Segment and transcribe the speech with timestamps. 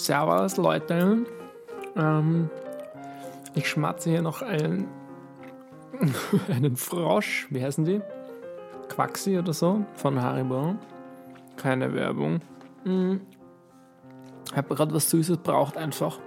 [0.00, 1.26] Servus, Leute.
[1.94, 2.48] Ähm,
[3.54, 4.88] ich schmatze hier noch einen,
[6.48, 7.46] einen Frosch.
[7.50, 8.00] Wie heißen die?
[8.88, 10.76] Quaxi oder so von Haribo.
[11.58, 12.40] Keine Werbung.
[12.84, 13.20] Hm.
[14.54, 16.18] Habe gerade was Süßes, braucht einfach.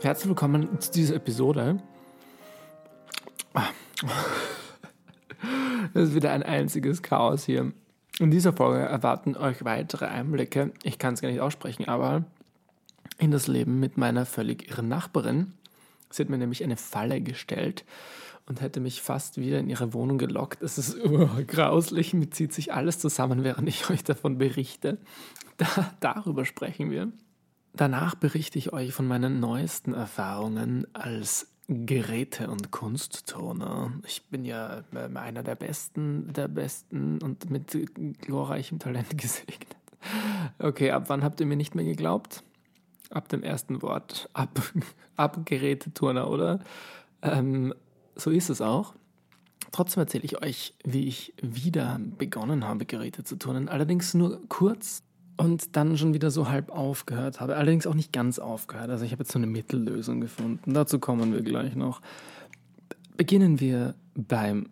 [0.00, 1.78] Herzlich willkommen zu dieser Episode.
[5.94, 7.72] Es ist wieder ein einziges Chaos hier.
[8.20, 10.72] In dieser Folge erwarten euch weitere Einblicke.
[10.84, 12.24] Ich kann es gar nicht aussprechen, aber
[13.18, 15.52] in das Leben mit meiner völlig irren Nachbarin.
[16.10, 17.84] Sie hat mir nämlich eine Falle gestellt
[18.46, 20.62] und hätte mich fast wieder in ihre Wohnung gelockt.
[20.62, 24.98] Es ist uh, grauslich, mir zieht sich alles zusammen, während ich euch davon berichte.
[25.56, 27.12] Da, darüber sprechen wir.
[27.74, 33.92] Danach berichte ich euch von meinen neuesten Erfahrungen als Geräte- und Kunstturner.
[34.06, 37.76] Ich bin ja ähm, einer der Besten, der Besten und mit
[38.20, 39.76] glorreichem Talent gesegnet.
[40.58, 42.42] Okay, ab wann habt ihr mir nicht mehr geglaubt?
[43.12, 44.28] Ab dem ersten Wort.
[44.34, 44.60] Ab,
[45.16, 46.60] ab Geräteturner, oder?
[47.22, 47.74] Ähm,
[48.16, 48.94] so ist es auch.
[49.70, 53.68] Trotzdem erzähle ich euch, wie ich wieder begonnen habe, Geräte zu turnen.
[53.68, 55.02] Allerdings nur kurz
[55.36, 57.56] und dann schon wieder so halb aufgehört habe.
[57.56, 58.90] Allerdings auch nicht ganz aufgehört.
[58.90, 60.74] Also ich habe jetzt so eine Mittellösung gefunden.
[60.74, 62.02] Dazu kommen wir gleich noch.
[63.16, 64.68] Beginnen wir beim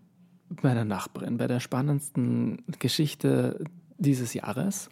[0.62, 3.64] meiner Nachbarin, bei der spannendsten Geschichte
[3.98, 4.90] dieses Jahres.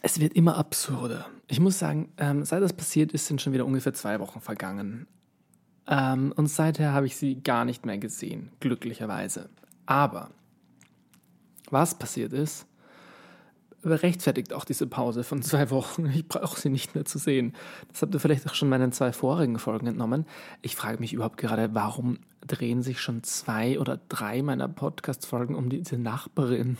[0.00, 1.26] Es wird immer absurder.
[1.48, 5.06] Ich muss sagen, ähm, seit das passiert ist, sind schon wieder ungefähr zwei Wochen vergangen.
[5.86, 9.50] Ähm, und seither habe ich sie gar nicht mehr gesehen, glücklicherweise.
[9.84, 10.30] Aber
[11.70, 12.66] was passiert ist,
[13.84, 16.06] rechtfertigt auch diese Pause von zwei Wochen.
[16.06, 17.54] Ich brauche sie nicht mehr zu sehen.
[17.90, 20.26] Das habt ihr vielleicht auch schon meinen zwei vorigen Folgen entnommen.
[20.62, 25.68] Ich frage mich überhaupt gerade, warum drehen sich schon zwei oder drei meiner Podcast-Folgen um
[25.68, 26.78] diese Nachbarin?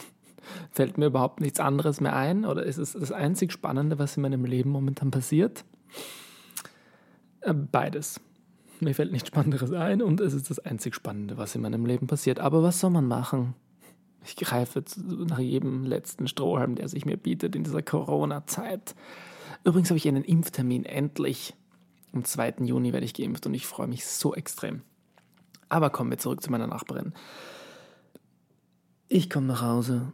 [0.70, 2.44] Fällt mir überhaupt nichts anderes mehr ein?
[2.44, 5.64] Oder ist es das einzig Spannende, was in meinem Leben momentan passiert?
[7.40, 8.20] Äh, beides.
[8.80, 12.06] Mir fällt nichts Spannenderes ein und es ist das einzig Spannende, was in meinem Leben
[12.06, 12.40] passiert.
[12.40, 13.54] Aber was soll man machen?
[14.24, 14.82] Ich greife
[15.28, 18.94] nach jedem letzten Strohhalm, der sich mir bietet in dieser Corona-Zeit.
[19.64, 21.54] Übrigens habe ich einen Impftermin endlich.
[22.12, 22.54] Am 2.
[22.64, 24.82] Juni werde ich geimpft und ich freue mich so extrem.
[25.68, 27.12] Aber kommen wir zurück zu meiner Nachbarin.
[29.08, 30.12] Ich komme nach Hause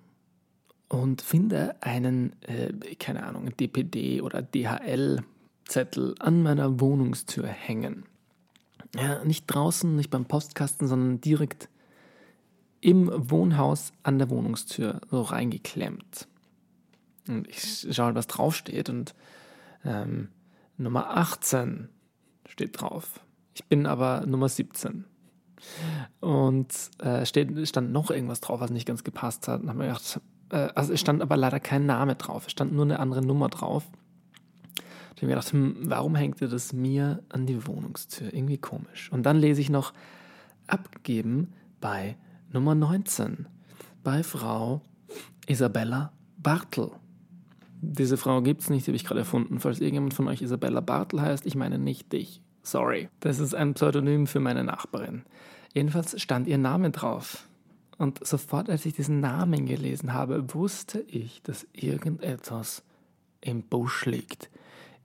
[0.88, 8.04] und finde einen, äh, keine Ahnung, DPD oder DHL-Zettel an meiner Wohnungstür hängen.
[8.94, 11.68] Ja, nicht draußen, nicht beim Postkasten, sondern direkt
[12.80, 16.26] im Wohnhaus an der Wohnungstür so reingeklemmt.
[17.26, 19.14] Und ich schaue, was draufsteht und
[19.84, 20.28] ähm,
[20.78, 21.88] Nummer 18
[22.48, 23.20] steht drauf.
[23.54, 25.04] Ich bin aber Nummer 17.
[26.20, 29.62] Und äh, steht, stand noch irgendwas drauf, was nicht ganz gepasst hat.
[29.62, 30.20] Und habe mir gedacht,
[30.50, 32.46] also es stand aber leider kein Name drauf.
[32.46, 33.84] Es stand nur eine andere Nummer drauf.
[35.14, 38.32] Ich habe mir gedacht, hm, warum hängt ihr das mir an die Wohnungstür?
[38.32, 39.10] Irgendwie komisch.
[39.10, 39.92] Und dann lese ich noch
[40.68, 42.16] abgegeben bei
[42.52, 43.46] Nummer 19
[44.04, 44.80] bei Frau
[45.46, 46.90] Isabella Bartel.
[47.80, 49.60] Diese Frau gibt es nicht, die habe ich gerade erfunden.
[49.60, 52.40] Falls irgendjemand von euch Isabella Bartel heißt, ich meine nicht dich.
[52.62, 53.08] Sorry.
[53.20, 55.22] Das ist ein Pseudonym für meine Nachbarin.
[55.74, 57.47] Jedenfalls stand ihr Name drauf.
[57.98, 62.84] Und sofort, als ich diesen Namen gelesen habe, wusste ich, dass irgendetwas
[63.40, 64.50] im Busch liegt.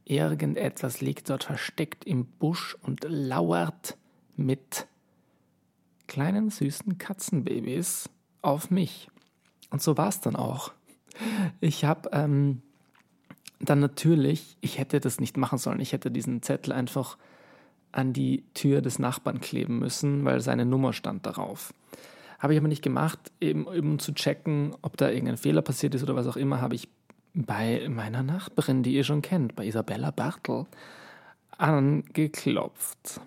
[0.06, 3.98] Irgendetwas liegt dort versteckt im Busch und lauert
[4.36, 4.88] mit
[6.08, 8.09] kleinen süßen Katzenbabys
[8.44, 9.10] auf mich.
[9.72, 10.72] Und so war es dann auch.
[11.62, 12.62] Ich habe ähm,
[13.60, 17.18] dann natürlich, ich hätte das nicht machen sollen, ich hätte diesen Zettel einfach
[17.92, 21.74] an die Tür des Nachbarn kleben müssen, weil seine Nummer stand darauf.
[22.44, 26.04] Habe ich aber nicht gemacht, eben um zu checken, ob da irgendein Fehler passiert ist
[26.04, 26.90] oder was auch immer, habe ich
[27.34, 30.66] bei meiner Nachbarin, die ihr schon kennt, bei Isabella Bartel,
[31.58, 33.22] angeklopft.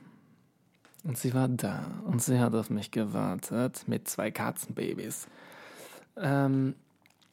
[1.02, 5.28] Und sie war da und sie hat auf mich gewartet mit zwei Katzenbabys.
[6.18, 6.74] Ähm,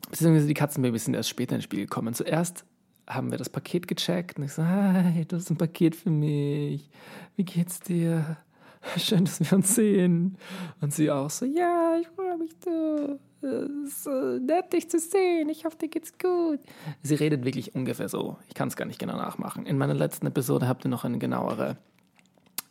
[0.09, 2.13] beziehungsweise die Katzenbabys sind erst später ins Spiel gekommen.
[2.13, 2.63] Zuerst
[3.07, 6.89] haben wir das Paket gecheckt und ich so, hi, du hast ein Paket für mich.
[7.35, 8.37] Wie geht's dir?
[8.97, 10.37] Schön, dass wir uns sehen.
[10.81, 13.19] Und sie auch so, ja, ich freue mich, du.
[13.41, 15.49] Es ist so nett, dich zu sehen.
[15.49, 16.59] Ich hoffe, dir geht's gut.
[17.01, 18.37] Sie redet wirklich ungefähr so.
[18.47, 19.65] Ich kann es gar nicht genau nachmachen.
[19.65, 21.77] In meiner letzten Episode habt ihr noch eine genauere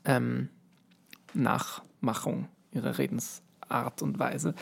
[0.05, 0.49] ähm,
[1.35, 4.55] Nachmachung ihrer Redensart und Weise.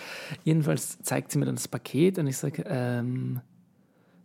[0.43, 3.41] Jedenfalls zeigt sie mir dann das Paket und ich sage, ähm,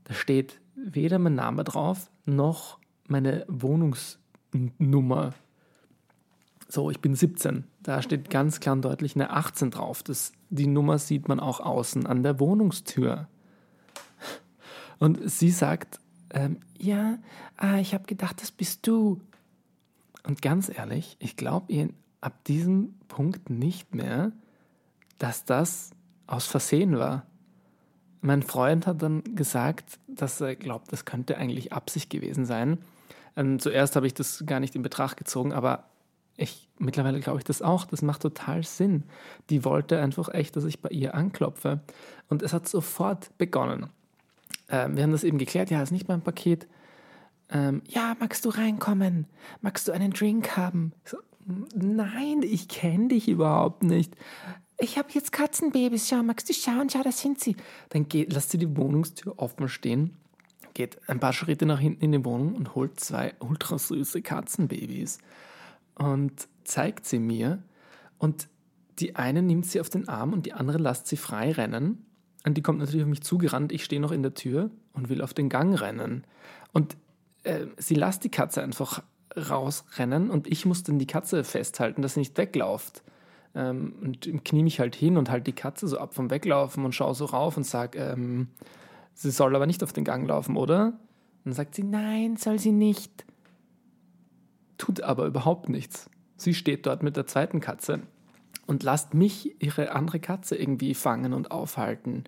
[0.06, 5.34] da steht weder mein Name drauf, noch meine Wohnungsnummer.
[6.68, 7.66] So, ich bin 17.
[7.84, 10.02] Da steht ganz klar und deutlich eine 18 drauf.
[10.04, 13.28] Das, die Nummer sieht man auch außen an der Wohnungstür.
[15.00, 16.00] Und sie sagt,
[16.32, 17.20] ähm, ja,
[17.58, 19.22] ah, ich habe gedacht, das bist du.
[20.26, 21.90] Und ganz ehrlich, ich glaube ihr
[22.22, 24.32] ab diesem Punkt nicht mehr,
[25.20, 25.92] dass das
[26.26, 27.28] aus Versehen war.
[28.22, 32.80] Mein Freund hat dann gesagt, dass er glaubt, das könnte eigentlich Absicht gewesen sein.
[33.36, 35.86] Ähm, zuerst habe ich das gar nicht in Betracht gezogen, aber
[36.38, 37.86] ich mittlerweile glaube ich das auch.
[37.86, 39.04] Das macht total Sinn.
[39.50, 41.82] Die wollte einfach echt, dass ich bei ihr anklopfe.
[42.30, 43.90] Und es hat sofort begonnen.
[44.70, 45.70] Ähm, wir haben das eben geklärt.
[45.70, 46.68] Ja, ist nicht mein Paket.
[47.50, 49.28] Ähm, ja, magst du reinkommen?
[49.62, 50.94] Magst du einen Drink haben?
[51.04, 51.18] Ich so,
[51.76, 54.16] nein, ich kenne dich überhaupt nicht
[54.78, 56.90] ich habe jetzt Katzenbabys, schau, magst du schauen?
[56.90, 57.56] Schau, da sind sie.
[57.90, 60.18] Dann geht, lasst sie die Wohnungstür offen stehen,
[60.74, 65.20] geht ein paar Schritte nach hinten in die Wohnung und holt zwei ultra süße Katzenbabys
[65.96, 67.64] und zeigt sie mir.
[68.18, 68.48] Und
[69.00, 72.06] die eine nimmt sie auf den Arm und die andere lässt sie frei rennen.
[72.46, 73.72] Und die kommt natürlich auf mich zugerannt.
[73.72, 76.26] Ich stehe noch in der Tür und will auf den Gang rennen.
[76.72, 76.96] Und
[77.44, 79.04] äh, sie lässt die Katze einfach
[79.36, 83.04] rausrennen und ich muss dann die Katze festhalten, dass sie nicht wegläuft
[83.54, 86.94] ähm, und knie mich halt hin und halt die Katze so ab vom Weglaufen und
[86.94, 88.50] schaue so rauf und sage, ähm,
[89.14, 90.88] sie soll aber nicht auf den Gang laufen, oder?
[90.88, 93.26] Und dann sagt sie, nein, soll sie nicht.
[94.78, 96.10] Tut aber überhaupt nichts.
[96.38, 98.02] Sie steht dort mit der zweiten Katze
[98.66, 102.26] und lasst mich ihre andere Katze irgendwie fangen und aufhalten,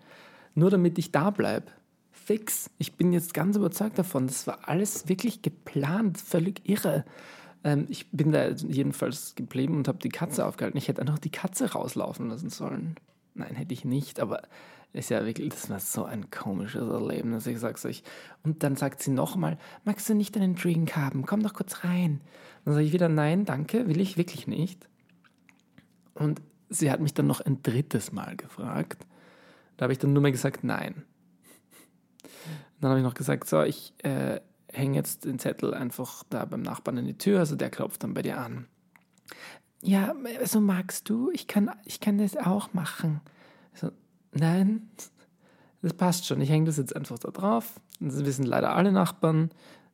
[0.56, 1.68] nur damit ich da bleibe.
[2.12, 2.70] Fix.
[2.78, 4.28] Ich bin jetzt ganz überzeugt davon.
[4.28, 7.06] Das war alles wirklich geplant, völlig irre.
[7.64, 10.78] Ähm, ich bin da jedenfalls geblieben und habe die Katze aufgehalten.
[10.78, 12.96] Ich hätte einfach die Katze rauslaufen lassen sollen.
[13.38, 14.42] Nein, hätte ich nicht, aber
[14.94, 18.04] ist ja wirklich, das war so ein komisches Erlebnis, ich sag's euch.
[18.44, 21.26] Und dann sagt sie nochmal, magst du nicht einen Drink haben?
[21.26, 22.22] Komm doch kurz rein.
[22.66, 24.90] Dann sage ich wieder, nein, danke, will ich wirklich nicht.
[26.16, 29.06] Und sie hat mich dann noch ein drittes Mal gefragt.
[29.78, 31.04] Da habe ich dann nur mehr gesagt, nein.
[32.82, 34.40] Dann habe ich noch gesagt, so, ich äh,
[34.72, 38.14] hänge jetzt den Zettel einfach da beim Nachbarn in die Tür, also der klopft dann
[38.14, 38.68] bei dir an.
[39.82, 41.32] Ja, so also magst du?
[41.32, 43.22] Ich kann, ich kann das auch machen.
[43.74, 43.92] So,
[44.34, 44.90] nein,
[45.82, 46.42] das passt schon.
[46.42, 47.80] Ich hänge das jetzt einfach da drauf.
[48.00, 49.52] Wir sind leider alle Nachbarn.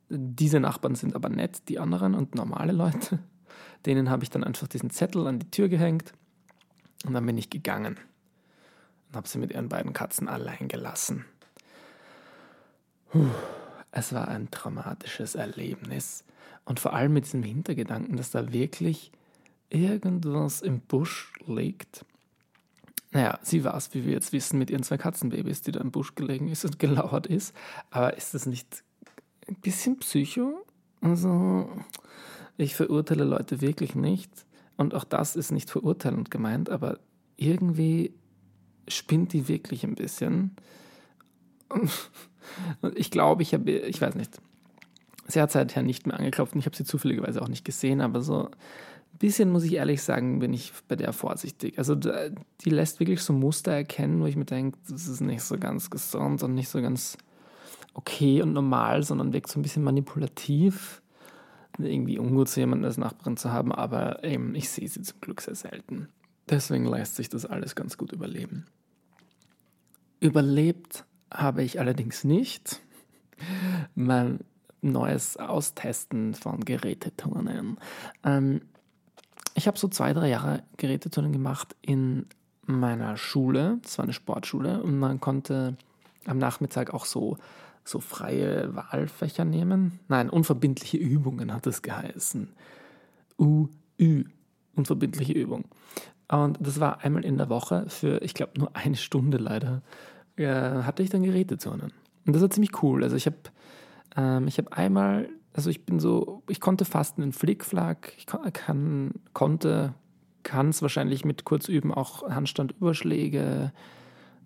[0.09, 3.19] Diese Nachbarn sind aber nett, die anderen und normale Leute.
[3.85, 6.13] Denen habe ich dann einfach diesen Zettel an die Tür gehängt
[7.05, 7.97] und dann bin ich gegangen
[9.09, 11.25] und habe sie mit ihren beiden Katzen allein gelassen.
[13.11, 13.27] Puh.
[13.95, 16.23] Es war ein traumatisches Erlebnis
[16.65, 19.11] und vor allem mit diesem Hintergedanken, dass da wirklich
[19.73, 22.05] irgendwas im Busch liegt.
[23.11, 25.91] Naja, sie war es, wie wir jetzt wissen, mit ihren zwei Katzenbabys, die da im
[25.91, 27.55] Busch gelegen ist und gelauert ist.
[27.89, 28.83] Aber ist das nicht
[29.47, 30.65] ein bisschen Psycho?
[31.01, 31.69] Also,
[32.57, 34.31] ich verurteile Leute wirklich nicht.
[34.77, 36.99] Und auch das ist nicht verurteilend gemeint, aber
[37.37, 38.13] irgendwie
[38.87, 40.55] spinnt die wirklich ein bisschen.
[42.95, 44.37] Ich glaube, ich habe, ich weiß nicht.
[45.27, 48.21] Sie hat seither nicht mehr angeklopft und ich habe sie zufälligerweise auch nicht gesehen, aber
[48.21, 48.51] so
[49.19, 51.77] bisschen, muss ich ehrlich sagen, bin ich bei der vorsichtig.
[51.77, 55.57] Also die lässt wirklich so Muster erkennen, wo ich mir denke, das ist nicht so
[55.57, 57.17] ganz gesund und nicht so ganz
[57.93, 61.01] okay und normal, sondern wirkt so ein bisschen manipulativ.
[61.79, 65.41] Irgendwie ungut zu jemandem als Nachbarin zu haben, aber eben, ich sehe sie zum Glück
[65.41, 66.09] sehr selten.
[66.49, 68.65] Deswegen lässt sich das alles ganz gut überleben.
[70.19, 72.81] Überlebt habe ich allerdings nicht.
[73.95, 74.39] Mein
[74.81, 77.79] neues Austesten von Geräteturnen.
[78.23, 78.61] Ähm,
[79.55, 82.25] ich habe so zwei, drei Jahre Geräteturnen gemacht in
[82.65, 83.79] meiner Schule.
[83.83, 85.77] Das war eine Sportschule und man konnte
[86.25, 87.37] am Nachmittag auch so,
[87.83, 89.99] so freie Wahlfächer nehmen.
[90.07, 92.49] Nein, unverbindliche Übungen hat es geheißen.
[93.37, 94.23] UÜ,
[94.75, 95.65] unverbindliche Übung.
[96.29, 99.81] Und das war einmal in der Woche für, ich glaube, nur eine Stunde leider
[100.37, 101.91] äh, hatte ich dann Geräteturnen.
[102.25, 103.03] Und das war ziemlich cool.
[103.03, 103.37] Also ich habe
[104.15, 109.93] ähm, hab einmal, also ich bin so, ich konnte fast einen Flickflack, ich kann, konnte,
[110.41, 113.71] kann es wahrscheinlich mit Kurzüben auch Handstandüberschläge,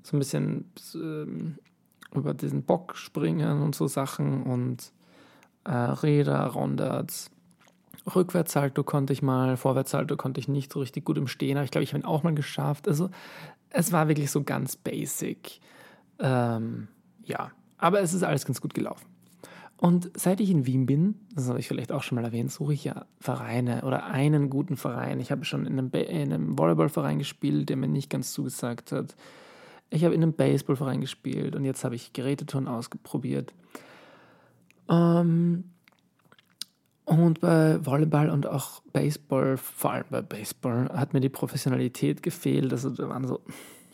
[0.03, 1.57] so ein bisschen ähm,
[2.13, 4.91] über diesen Bock springen und so Sachen und
[5.63, 7.31] äh, Räder, Rondards.
[8.15, 11.71] Rückwärtssalto konnte ich mal, Vorwärtssalto konnte ich nicht so richtig gut im Stehen, aber ich
[11.71, 12.87] glaube, ich habe ihn auch mal geschafft.
[12.87, 13.09] Also
[13.69, 15.59] es war wirklich so ganz basic.
[16.19, 16.87] Ähm,
[17.23, 19.05] ja, aber es ist alles ganz gut gelaufen.
[19.77, 22.74] Und seit ich in Wien bin, das habe ich vielleicht auch schon mal erwähnt, suche
[22.74, 25.19] ich ja Vereine oder einen guten Verein.
[25.19, 29.15] Ich habe schon in einem, in einem Volleyballverein gespielt, der mir nicht ganz zugesagt hat.
[29.89, 33.53] Ich habe in einem Baseballverein gespielt und jetzt habe ich Geräteturnen ausprobiert.
[34.89, 35.65] Ähm,
[37.05, 42.74] und bei Volleyball und auch Baseball, vor allem bei Baseball, hat mir die Professionalität gefehlt.
[42.74, 43.41] Also da waren so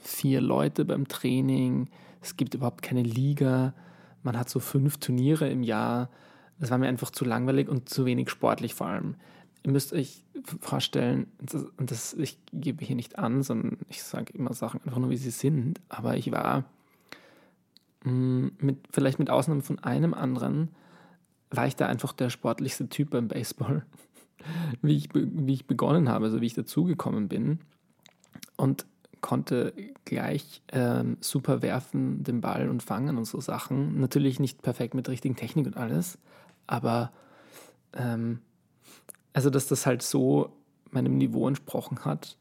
[0.01, 1.89] vier Leute beim Training
[2.23, 3.73] es gibt überhaupt keine Liga.
[4.23, 6.09] Man hat so fünf Turniere im Jahr.
[6.59, 9.15] Das war mir einfach zu langweilig und zu wenig sportlich vor allem.
[9.63, 10.23] Ihr müsst euch
[10.59, 11.27] vorstellen,
[11.77, 15.17] und das, ich gebe hier nicht an, sondern ich sage immer Sachen einfach nur, wie
[15.17, 15.79] sie sind.
[15.89, 16.65] Aber ich war
[18.03, 20.69] mm, mit, vielleicht mit Ausnahme von einem anderen,
[21.49, 23.85] war ich da einfach der sportlichste Typ beim Baseball,
[24.81, 27.59] wie ich, wie ich begonnen habe, also wie ich dazugekommen bin.
[28.57, 28.85] Und
[29.23, 33.99] konnte gleich ähm, super werfen, den Ball und fangen und so Sachen.
[33.99, 36.19] Natürlich nicht perfekt mit richtigen Technik und alles,
[36.67, 37.11] aber
[37.93, 38.39] ähm,
[39.31, 40.51] also dass das halt so
[40.91, 42.37] meinem Niveau entsprochen hat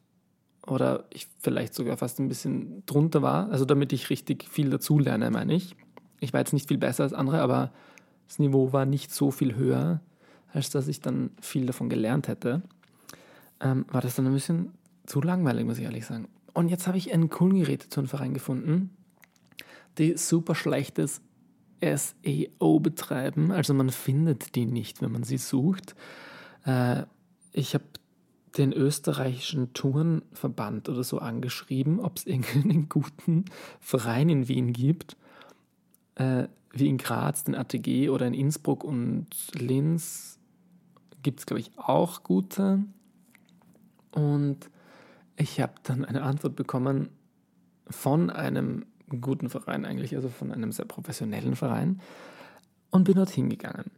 [0.67, 5.31] oder ich vielleicht sogar fast ein bisschen drunter war, also damit ich richtig viel dazulerne,
[5.31, 5.77] meine ich.
[6.19, 7.71] Ich war jetzt nicht viel besser als andere, aber
[8.27, 10.01] das Niveau war nicht so viel höher,
[10.53, 12.63] als dass ich dann viel davon gelernt hätte.
[13.61, 14.73] Ähm, war das dann ein bisschen
[15.07, 16.27] zu langweilig, muss ich ehrlich sagen.
[16.55, 18.91] Und jetzt habe ich einen coolen Geräteturnverein gefunden,
[19.99, 21.21] die super schlechtes
[21.83, 23.51] SEO betreiben.
[23.51, 25.95] Also man findet die nicht, wenn man sie sucht.
[26.65, 27.03] Äh,
[27.53, 27.85] ich habe
[28.57, 33.47] den österreichischen Turnverband oder so angeschrieben, ob es irgendeinen guten
[33.81, 35.17] Verein in Wien gibt,
[36.17, 40.39] äh, wie in Graz, den ATG oder in Innsbruck und Linz
[41.23, 42.83] gibt es, glaube ich, auch gute.
[44.13, 44.71] Und
[45.43, 47.09] ich habe dann eine Antwort bekommen
[47.91, 48.87] von einem
[49.21, 52.01] guten Verein eigentlich, also von einem sehr professionellen Verein
[52.91, 53.91] und bin dorthin gegangen.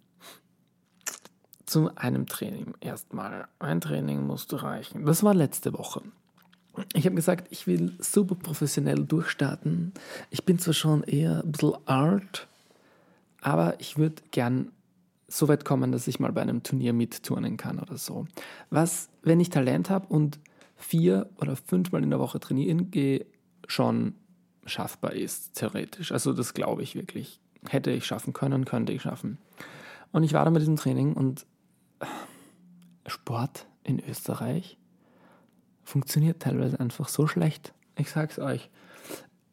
[1.67, 3.47] Zu einem Training erstmal.
[3.59, 5.05] Ein Training musste reichen.
[5.05, 6.03] Das war letzte Woche.
[6.95, 9.93] Ich habe gesagt, ich will super professionell durchstarten.
[10.31, 12.49] Ich bin zwar schon eher ein bisschen art,
[13.41, 14.73] aber ich würde gern
[15.29, 18.27] so weit kommen, dass ich mal bei einem Turnier mitturnen kann oder so.
[18.71, 20.39] Was, wenn ich Talent habe und
[20.85, 23.27] vier oder fünfmal in der Woche trainieren gehe,
[23.67, 24.15] schon
[24.67, 26.13] schaffbar ist, theoretisch.
[26.13, 27.41] Also das glaube ich wirklich.
[27.69, 29.39] Hätte ich schaffen können, könnte ich schaffen.
[30.13, 31.47] Und ich war da mit diesem Training und
[33.07, 34.79] Sport in Österreich
[35.83, 37.73] funktioniert teilweise einfach so schlecht.
[37.97, 38.71] Ich sag's euch.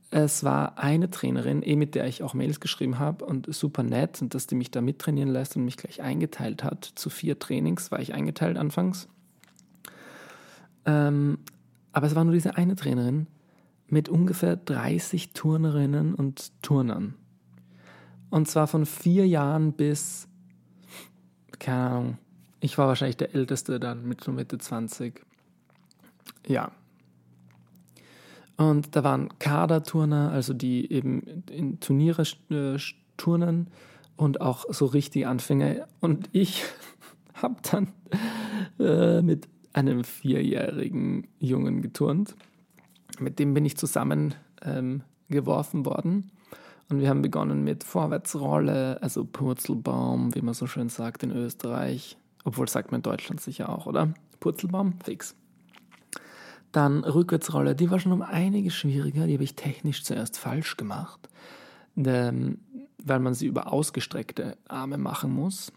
[0.09, 4.21] Es war eine Trainerin, eh mit der ich auch Mails geschrieben habe und super nett
[4.21, 6.83] und dass die mich da mittrainieren lässt und mich gleich eingeteilt hat.
[6.95, 9.07] Zu vier Trainings war ich eingeteilt anfangs.
[10.85, 11.39] Ähm,
[11.91, 13.27] aber es war nur diese eine Trainerin
[13.88, 17.15] mit ungefähr 30 Turnerinnen und Turnern.
[18.29, 20.27] Und zwar von vier Jahren bis,
[21.59, 22.17] keine Ahnung,
[22.61, 25.21] ich war wahrscheinlich der Älteste dann mit so Mitte 20.
[26.47, 26.71] Ja.
[28.55, 32.77] Und da waren Kaderturner, also die eben in Turniere äh,
[33.17, 33.67] turnen
[34.15, 35.88] und auch so richtige Anfänger.
[36.00, 36.63] Und ich
[37.33, 37.91] habe dann
[38.79, 42.35] äh, mit einem vierjährigen Jungen geturnt.
[43.19, 46.31] Mit dem bin ich zusammen ähm, geworfen worden.
[46.89, 52.17] Und wir haben begonnen mit Vorwärtsrolle, also Purzelbaum, wie man so schön sagt in Österreich.
[52.43, 54.13] Obwohl sagt man in Deutschland sicher auch, oder?
[54.39, 55.35] Purzelbaum, fix.
[56.71, 61.29] Dann Rückwärtsrolle, die war schon um einiges schwieriger, die habe ich technisch zuerst falsch gemacht,
[61.95, 62.57] weil
[63.19, 65.71] man sie über ausgestreckte Arme machen muss.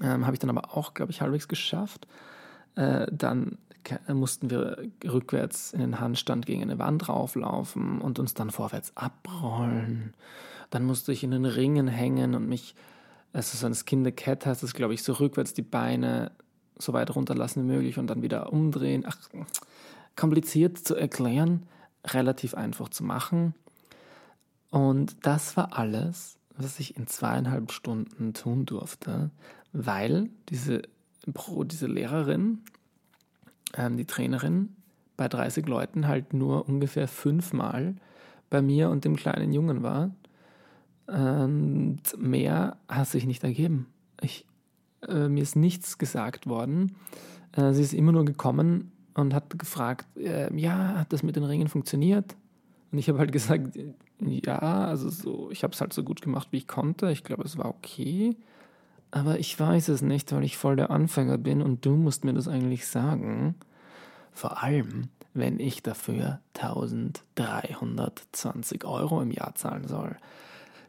[0.00, 2.06] Ähm, habe ich dann aber auch, glaube ich, halbwegs geschafft.
[2.78, 3.58] Äh, dann
[4.08, 10.14] mussten wir rückwärts in den Handstand gegen eine Wand rauflaufen und uns dann vorwärts abrollen.
[10.70, 12.74] Dann musste ich in den Ringen hängen und mich,
[13.32, 16.30] also so ein Skin the Cat heißt das, glaube ich, so rückwärts die Beine
[16.78, 19.04] so weit runterlassen wie möglich und dann wieder umdrehen.
[19.06, 19.16] Ach,
[20.14, 21.66] kompliziert zu erklären,
[22.06, 23.54] relativ einfach zu machen.
[24.70, 29.30] Und das war alles, was ich in zweieinhalb Stunden tun durfte,
[29.72, 30.82] weil diese
[31.32, 32.60] pro diese Lehrerin,
[33.74, 34.70] ähm, die Trainerin,
[35.16, 37.96] bei 30 Leuten halt nur ungefähr fünfmal
[38.50, 40.10] bei mir und dem kleinen Jungen war.
[41.06, 43.86] Und mehr hat sich nicht ergeben.
[44.20, 44.46] Ich,
[45.06, 46.94] äh, mir ist nichts gesagt worden.
[47.52, 51.44] Äh, sie ist immer nur gekommen und hat gefragt, äh, ja, hat das mit den
[51.44, 52.36] Ringen funktioniert?
[52.92, 53.78] Und ich habe halt gesagt,
[54.20, 57.10] ja, also so, ich habe es halt so gut gemacht, wie ich konnte.
[57.10, 58.36] Ich glaube, es war okay.
[59.10, 62.34] Aber ich weiß es nicht, weil ich voll der Anfänger bin und du musst mir
[62.34, 63.54] das eigentlich sagen.
[64.32, 70.16] Vor allem, wenn ich dafür 1320 Euro im Jahr zahlen soll.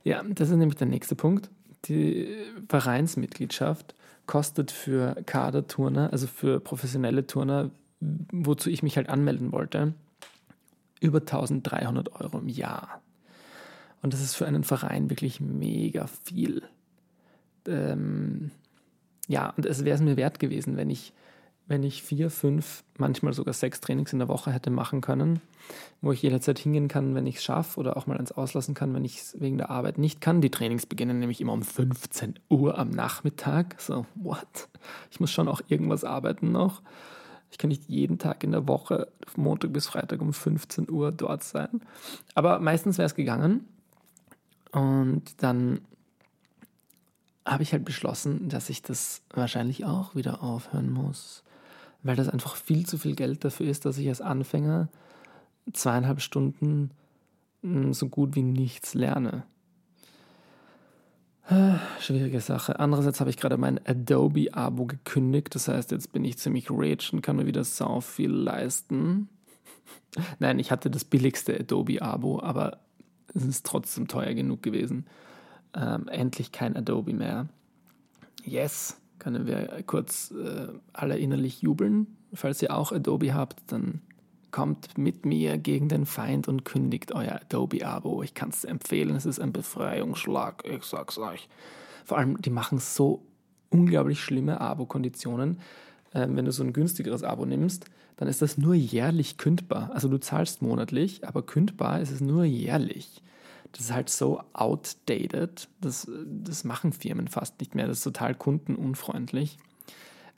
[0.03, 1.49] Ja, das ist nämlich der nächste Punkt.
[1.85, 2.27] Die
[2.67, 3.95] Vereinsmitgliedschaft
[4.25, 9.93] kostet für Kaderturner, also für professionelle Turner, wozu ich mich halt anmelden wollte,
[10.99, 13.01] über 1300 Euro im Jahr.
[14.01, 16.63] Und das ist für einen Verein wirklich mega viel
[17.67, 18.51] ähm,
[19.27, 21.13] ja, und es wäre es mir wert gewesen, wenn ich
[21.69, 25.39] wenn ich vier, fünf, manchmal sogar sechs Trainings in der Woche hätte machen können,
[26.01, 28.91] wo ich jederzeit hingehen kann, wenn ich es schaffe oder auch mal eins auslassen kann,
[28.95, 30.41] wenn ich es wegen der Arbeit nicht kann.
[30.41, 33.79] Die Trainings beginnen nämlich immer um 15 Uhr am Nachmittag.
[33.79, 34.67] So, what?
[35.11, 36.81] Ich muss schon auch irgendwas arbeiten noch.
[37.51, 41.43] Ich kann nicht jeden Tag in der Woche, Montag bis Freitag um 15 Uhr dort
[41.43, 41.81] sein.
[42.33, 43.67] Aber meistens wäre es gegangen.
[44.71, 45.81] Und dann
[47.49, 51.43] habe ich halt beschlossen, dass ich das wahrscheinlich auch wieder aufhören muss,
[52.03, 54.89] weil das einfach viel zu viel Geld dafür ist, dass ich als Anfänger
[55.73, 56.91] zweieinhalb Stunden
[57.61, 59.43] hm, so gut wie nichts lerne.
[61.47, 62.79] Ah, schwierige Sache.
[62.79, 65.55] Andererseits habe ich gerade mein Adobe-Abo gekündigt.
[65.55, 69.29] Das heißt, jetzt bin ich ziemlich rich und kann mir wieder sau viel leisten.
[70.39, 72.77] Nein, ich hatte das billigste Adobe-Abo, aber
[73.33, 75.07] es ist trotzdem teuer genug gewesen.
[75.75, 77.47] Ähm, endlich kein Adobe mehr.
[78.43, 82.07] Yes, können wir kurz äh, alle innerlich jubeln.
[82.33, 84.01] Falls ihr auch Adobe habt, dann
[84.51, 88.23] kommt mit mir gegen den Feind und kündigt euer Adobe-Abo.
[88.23, 91.47] Ich kann es empfehlen, es ist ein Befreiungsschlag, ich sag's euch.
[92.05, 93.23] Vor allem, die machen so
[93.69, 95.59] unglaublich schlimme Abo-Konditionen.
[96.13, 97.85] Ähm, wenn du so ein günstigeres Abo nimmst,
[98.17, 99.91] dann ist das nur jährlich kündbar.
[99.93, 103.21] Also du zahlst monatlich, aber kündbar ist es nur jährlich.
[103.71, 107.87] Das ist halt so outdated, das, das machen Firmen fast nicht mehr.
[107.87, 109.57] Das ist total kundenunfreundlich.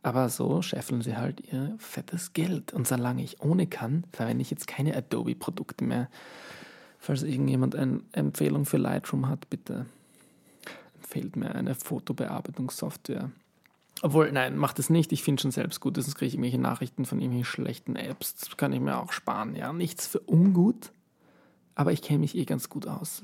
[0.03, 2.73] Aber so scheffeln sie halt ihr fettes Geld.
[2.73, 6.09] Und solange ich ohne kann, verwende ich jetzt keine Adobe-Produkte mehr.
[7.00, 9.85] Falls irgendjemand eine Empfehlung für Lightroom hat, bitte
[10.95, 13.31] empfehlt mir eine Fotobearbeitungssoftware.
[14.01, 15.11] Obwohl, nein, macht es nicht.
[15.11, 18.35] Ich finde schon selbst gut, sonst kriege ich irgendwelche Nachrichten von irgendwelchen schlechten Apps.
[18.35, 19.55] Das kann ich mir auch sparen.
[19.55, 20.91] Ja, nichts für ungut,
[21.75, 23.23] aber ich kenne mich eh ganz gut aus.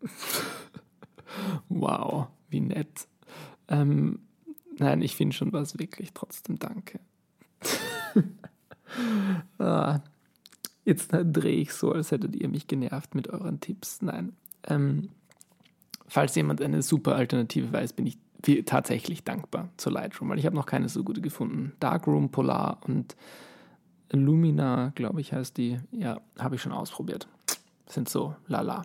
[1.68, 3.08] wow, wie nett.
[3.68, 4.20] Ähm,
[4.78, 6.12] Nein, ich finde schon was wirklich.
[6.14, 7.00] Trotzdem danke.
[9.58, 10.00] ah,
[10.84, 14.02] jetzt drehe ich so, als hättet ihr mich genervt mit euren Tipps.
[14.02, 14.34] Nein.
[14.64, 15.10] Ähm,
[16.06, 18.18] falls jemand eine super Alternative weiß, bin ich
[18.66, 21.72] tatsächlich dankbar zur Lightroom, weil ich habe noch keine so gute gefunden.
[21.80, 23.16] Darkroom, Polar und
[24.12, 25.80] Lumina, glaube ich, heißt die.
[25.90, 27.28] Ja, habe ich schon ausprobiert.
[27.88, 28.82] Sind so lala.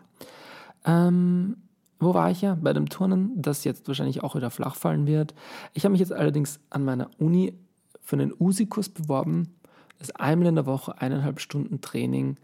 [0.85, 1.57] Ähm,
[1.99, 2.57] wo war ich ja?
[2.59, 5.33] Bei dem Turnen, das jetzt wahrscheinlich auch wieder flach fallen wird.
[5.73, 7.53] Ich habe mich jetzt allerdings an meiner Uni
[8.01, 9.55] für einen USI-Kurs beworben.
[9.99, 12.37] Das ist einmal in der Woche eineinhalb Stunden Training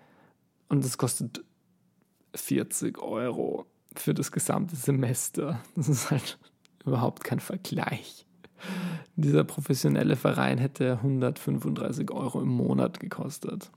[0.69, 1.43] und das kostet
[2.35, 5.59] 40 Euro für das gesamte Semester.
[5.75, 6.37] Das ist halt
[6.85, 8.25] überhaupt kein Vergleich.
[9.15, 13.71] Dieser professionelle Verein hätte 135 Euro im Monat gekostet.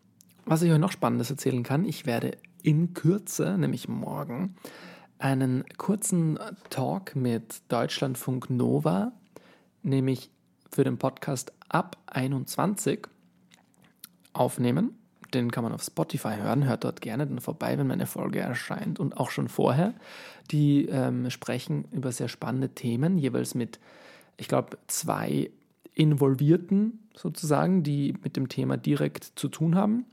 [0.44, 4.56] Was ich euch noch Spannendes erzählen kann, ich werde in Kürze, nämlich morgen,
[5.18, 6.38] einen kurzen
[6.70, 9.12] Talk mit Deutschlandfunk Nova,
[9.82, 10.30] nämlich
[10.70, 13.06] für den Podcast ab 21
[14.32, 14.98] aufnehmen.
[15.32, 16.66] Den kann man auf Spotify hören.
[16.66, 19.94] Hört dort gerne dann vorbei, wenn meine Folge erscheint und auch schon vorher.
[20.50, 23.78] Die ähm, sprechen über sehr spannende Themen, jeweils mit,
[24.36, 25.50] ich glaube, zwei
[25.94, 30.06] Involvierten sozusagen, die mit dem Thema direkt zu tun haben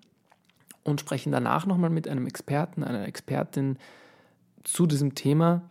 [0.90, 3.78] und sprechen danach nochmal mit einem Experten, einer Expertin,
[4.64, 5.62] zu diesem Thema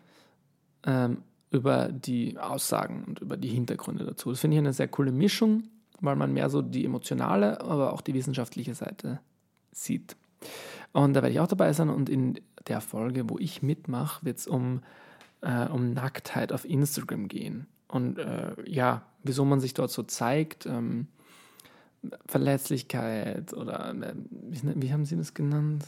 [0.85, 4.31] ähm, über die Aussagen und über die Hintergründe dazu.
[4.31, 5.65] Das finde ich eine sehr coole Mischung,
[6.01, 9.21] weil man mehr so die emotionale, aber auch die wissenschaftliche Seite
[9.73, 10.17] sieht.
[10.93, 14.39] Und da werde ich auch dabei sein und in der Folge, wo ich mitmache, wird
[14.39, 14.83] es um,
[15.41, 17.67] äh, um Nacktheit auf Instagram gehen.
[17.89, 21.09] Und äh, ja, wieso man sich dort so zeigt, ähm,
[22.27, 25.85] Verletzlichkeit oder äh, wie, wie haben Sie das genannt?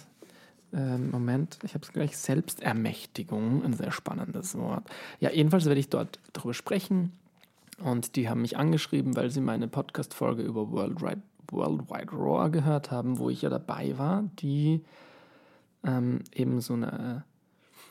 [0.73, 4.89] Ähm, Moment, ich habe es gleich, Selbstermächtigung, ein sehr spannendes Wort.
[5.19, 7.13] Ja, jedenfalls werde ich dort darüber sprechen
[7.83, 13.19] und die haben mich angeschrieben, weil sie meine Podcast-Folge über Worldwide, Worldwide Roar gehört haben,
[13.19, 14.85] wo ich ja dabei war, die
[15.85, 17.25] ähm, eben so eine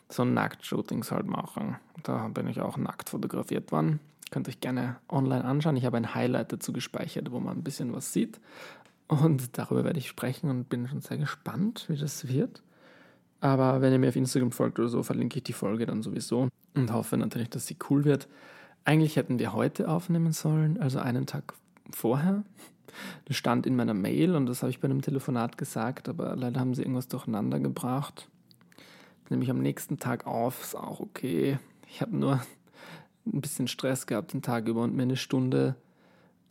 [0.10, 1.76] so Nackt-Shootings halt machen.
[2.04, 4.00] Da bin ich auch nackt fotografiert worden.
[4.32, 5.78] Könnt euch gerne online anschauen.
[5.78, 8.40] Ich habe ein Highlight dazu gespeichert, wo man ein bisschen was sieht.
[9.08, 12.62] Und darüber werde ich sprechen und bin schon sehr gespannt, wie das wird.
[13.42, 16.50] Aber wenn ihr mir auf Instagram folgt oder so, verlinke ich die Folge dann sowieso
[16.76, 18.28] und hoffe natürlich, dass sie cool wird.
[18.86, 21.54] Eigentlich hätten wir heute aufnehmen sollen, also einen Tag
[21.92, 22.44] vorher.
[23.26, 26.60] Das stand in meiner Mail und das habe ich bei einem Telefonat gesagt, aber leider
[26.60, 28.28] haben sie irgendwas durcheinander gebracht.
[29.30, 31.60] Nämlich am nächsten Tag auf, ist auch okay.
[31.88, 32.42] Ich habe nur
[33.26, 35.76] ein bisschen Stress gehabt den Tag über und mir eine Stunde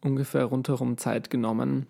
[0.01, 1.87] ungefähr rundherum Zeit genommen,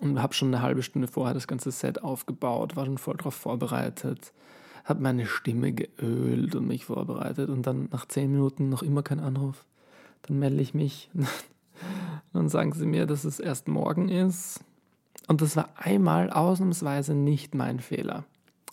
[0.00, 3.34] und habe schon eine halbe Stunde vorher das ganze Set aufgebaut, war schon voll darauf
[3.34, 4.32] vorbereitet,
[4.84, 9.20] habe meine Stimme geölt und mich vorbereitet und dann nach zehn Minuten noch immer kein
[9.20, 9.64] Anruf.
[10.22, 11.10] Dann melde ich mich.
[12.32, 14.60] Dann sagen sie mir, dass es erst morgen ist.
[15.28, 18.24] Und das war einmal ausnahmsweise nicht mein Fehler.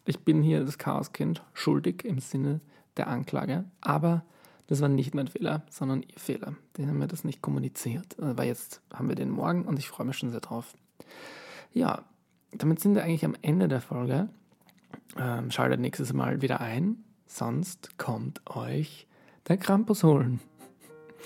[0.06, 2.62] Ich bin hier das Chaoskind schuldig im Sinne
[2.98, 4.24] der Anklage, aber
[4.70, 6.54] das war nicht mein Fehler, sondern ihr Fehler.
[6.78, 8.20] Die haben mir das nicht kommuniziert.
[8.20, 10.76] Aber jetzt haben wir den morgen und ich freue mich schon sehr drauf.
[11.74, 12.04] Ja,
[12.52, 14.30] damit sind wir eigentlich am Ende der Folge.
[15.18, 19.08] Ähm, schaltet nächstes Mal wieder ein, sonst kommt euch
[19.48, 20.40] der Krampus holen.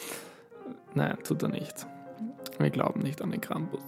[0.94, 1.86] Nein, tut er nicht.
[2.60, 3.84] Wir glauben nicht an den Krampus.